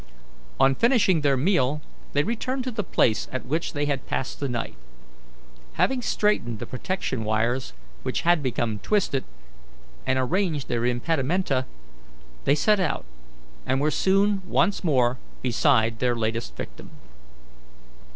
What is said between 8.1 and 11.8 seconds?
had become twisted, and arranged their impedimenta,